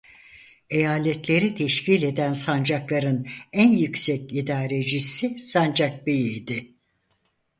Eyaletleri 0.69 1.55
teşkil 1.55 2.03
eden 2.03 2.33
sancakların 2.33 3.27
en 3.53 3.71
yüksek 3.71 4.33
idarecisi 4.33 5.39
sancak 5.39 6.07
beyi 6.07 6.41
idi. 6.43 6.75